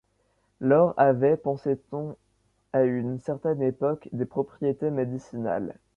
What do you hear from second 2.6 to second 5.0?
à une certaine époque, des propriétés